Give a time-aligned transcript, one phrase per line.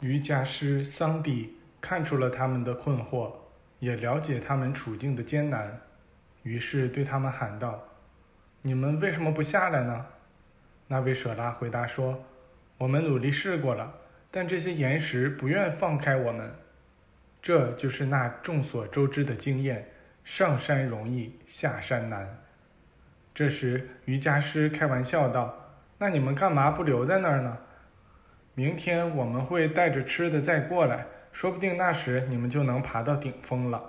[0.00, 3.32] 瑜伽师桑蒂看出了他们的困惑，
[3.80, 5.78] 也了解他们处境的艰难，
[6.42, 7.84] 于是对他们喊道
[8.62, 10.06] ：“你们为什么不下来呢？”
[10.88, 12.24] 那位舍拉回答说
[12.78, 13.92] ：“我们努力试过了，
[14.30, 16.50] 但这些岩石不愿放开我们。
[17.42, 19.90] 这就是那众所周知的经验：
[20.24, 22.38] 上山容易，下山难。”
[23.34, 27.58] 这时，瑜伽师开玩笑道：“那你们干嘛不留在那儿呢？”
[28.60, 33.82] 明天我们会带着吃的再过来，说不定那时你们就能爬到顶峰了。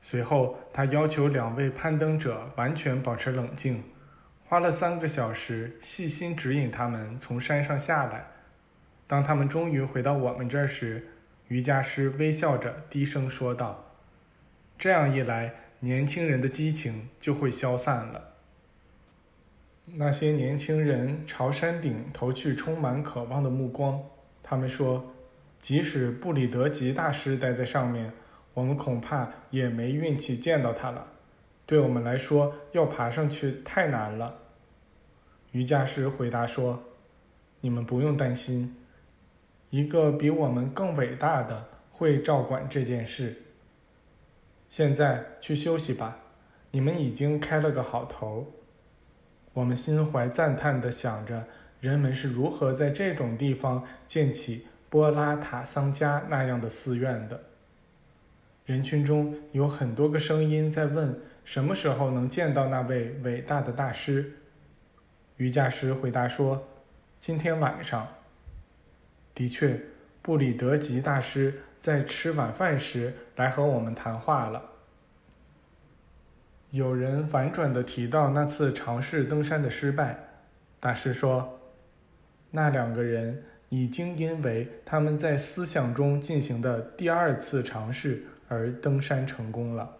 [0.00, 3.82] 随后，他要求两位攀登者完全保持冷静，
[4.44, 8.26] 花了三个小时细心指引他们从山上下来。
[9.08, 11.08] 当他们终于回到我们这儿时，
[11.48, 13.86] 瑜伽师微笑着低声说道
[14.78, 18.31] ：“这样一来，年轻人的激情就会消散了。”
[19.84, 24.00] 那些年轻人朝山顶投去充满渴望的目光。
[24.40, 25.04] 他们说
[25.58, 28.12] ：“即使布里德吉大师待在上面，
[28.54, 31.08] 我们恐怕也没运气见到他了。
[31.66, 34.38] 对我们来说，要爬上去太难了。”
[35.50, 36.80] 瑜伽师回答说
[37.60, 38.76] ：“你们不用担心，
[39.70, 43.36] 一个比我们更伟大的会照管这件事。
[44.68, 46.18] 现在去休息吧，
[46.70, 48.46] 你们已经开了个好头。”
[49.54, 51.44] 我们心怀赞叹地想着，
[51.80, 57.40] 人们是如何在这种地方建起波拉塔桑加那样的寺院的。
[58.64, 64.32] 人群中有很多个声音在问：什么时候能见到那位伟大的大师？
[65.36, 66.66] 瑜伽师回答说
[67.18, 68.06] ：“今天晚上。”
[69.34, 69.80] 的确，
[70.22, 74.71] 布里德吉大师在吃晚饭时来和我们谈话了。
[76.72, 80.18] 有人婉转地提到那次尝试登山的失败，
[80.80, 81.60] 大师说
[82.50, 89.98] ：“那两个人已经因为他们在思想中进行的第二次尝试而登山成功了。”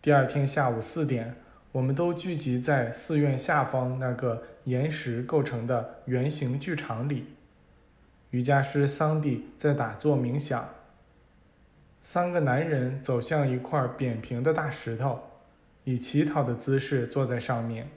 [0.00, 1.36] 第二天下午四点，
[1.70, 7.26] 我们都聚集在寺院下方那个岩石构成的圆形剧场里。
[8.30, 10.66] 瑜伽师桑蒂在打坐冥想。
[12.00, 15.20] 三个男人走向一块扁平的大石头。
[15.84, 17.88] 以乞讨的姿势坐在上面。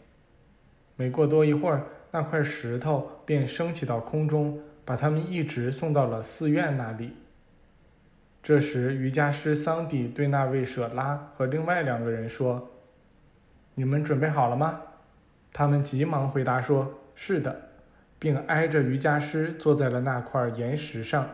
[0.96, 7.14] 没过多一会儿，那块石头便升起到空中，把他们一直送到了寺院那里。
[8.42, 12.70] 这时，瑜伽师桑迪对那位舍拉和另外两个人说
[13.76, 14.82] ：“你们准备好了吗？”
[15.52, 17.70] 他们急忙回答说：“是的。”
[18.18, 21.28] 并挨着瑜伽师坐在了那块岩石上。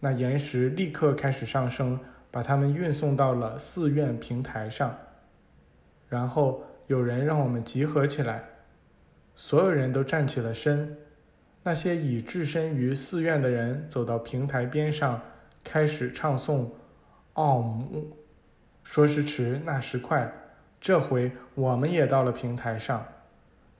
[0.00, 2.00] 那岩石立刻开始上升，
[2.30, 4.98] 把他们运送到了寺院平台上。
[6.08, 8.44] 然后有人让我们集合起来，
[9.34, 10.96] 所有人都站起了身。
[11.62, 15.20] 那些已置身于寺院的人走到平台边上，
[15.64, 16.60] 开始唱诵
[17.32, 18.12] 《奥姆》。
[18.84, 20.32] 说时迟，那时快，
[20.80, 23.04] 这回我们也到了平台上。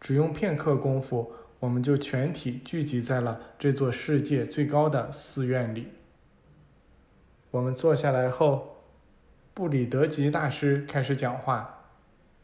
[0.00, 5.92] 只用片刻功夫，我们就全体聚集在了这座世界最高的寺院里。
[7.52, 8.82] 我们坐下来后，
[9.54, 11.75] 布里德吉大师开始讲话。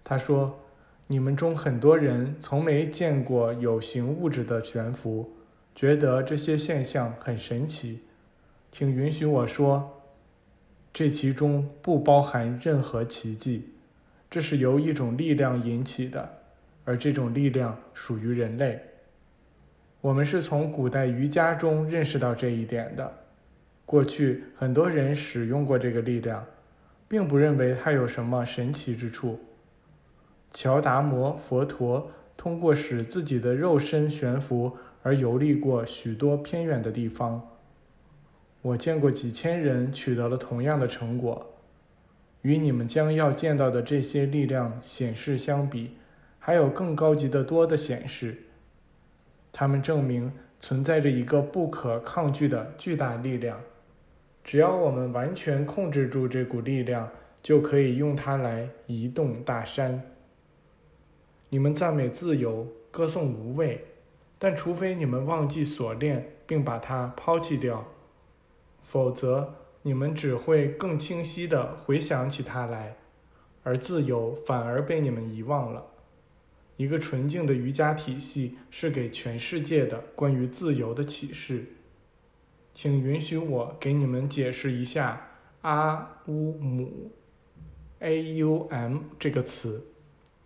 [0.05, 0.59] 他说
[1.07, 5.31] ：“你们中很多人从没见过有形物质的悬浮，
[5.75, 8.01] 觉得这些现象很神奇。
[8.73, 10.03] 请允许我说，
[10.93, 13.69] 这其中不包含任何奇迹。
[14.29, 16.39] 这是由一种力量引起的，
[16.85, 18.81] 而这种力量属于人类。
[20.01, 23.19] 我们是从古代瑜伽中认识到这一点的。
[23.85, 26.45] 过去很多人使用过这个力量，
[27.07, 29.39] 并不认为它有什么神奇之处。”
[30.53, 37.49] 乔达摩佛陀通过使自己的肉身悬浮而游历过许多偏远的地方。
[38.61, 41.49] 我见过几千人取得了同样的成果。
[42.43, 45.97] 与你们将要见到的这些力量显示相比，
[46.39, 48.37] 还有更高级的多的显示。
[49.53, 53.61] 他们证明存在着一个不可抗拒的巨大力量。
[54.43, 57.09] 只要我们完全控制住这股力量，
[57.41, 60.03] 就可以用它来移动大山。
[61.53, 63.85] 你们赞美自由，歌颂无畏，
[64.39, 67.87] 但除非你们忘记锁链并把它抛弃掉，
[68.83, 72.97] 否则你们只会更清晰地回想起它来，
[73.63, 75.85] 而自由反而被你们遗忘了。
[76.79, 81.67] 一个纯净的瑜伽体系是给全世界的关于自由的启示。
[82.73, 85.29] 请允许我给你们解释一下
[85.61, 87.11] “阿乌姆
[87.99, 89.92] ”（A-U-M） 这个词。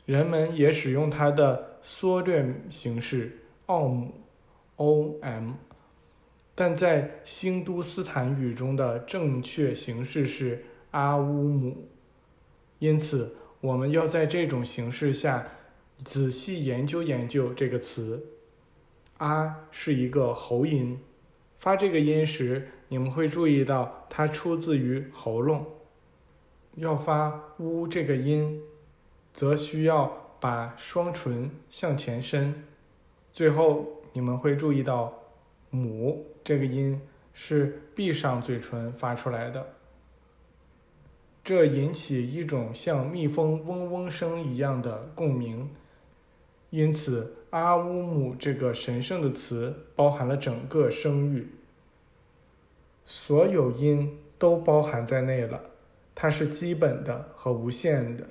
[0.06, 4.14] 人们也使用它的缩略形式“奥姆
[4.76, 5.52] ”（O-M）。
[6.54, 11.88] 但在新都斯坦语中的正确形式是阿乌姆，
[12.78, 15.46] 因此我们要在这种形式下
[16.02, 18.28] 仔细研究研究这个词。
[19.18, 20.98] 阿是一个喉音，
[21.58, 25.66] 发这个音时，你们会注意到它出自于喉咙。
[26.76, 28.62] 要发乌这个音，
[29.36, 30.10] 则需要
[30.40, 32.64] 把双唇向前伸。
[33.34, 35.12] 最后，你们会注意到
[35.68, 36.26] 母。
[36.42, 36.98] 这个音
[37.34, 39.74] 是闭上嘴唇发出来的，
[41.44, 45.68] 这引起一种像蜜蜂嗡嗡声一样的共鸣，
[46.70, 51.50] 因此阿乌姆这个神圣的词包含了整个声域，
[53.04, 55.60] 所有音都包含在内了，
[56.14, 58.24] 它是基本的和无限的，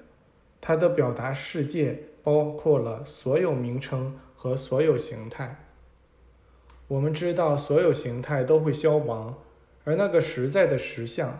[0.68, 5.64] 它的表达世界包括了所有名称和所有形态。
[6.88, 9.38] 我们知道所有形态都会消亡，
[9.84, 11.38] 而那个实在的实相，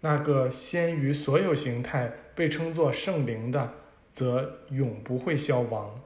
[0.00, 3.74] 那个先于所有形态被称作圣灵的，
[4.12, 6.00] 则永不会消亡。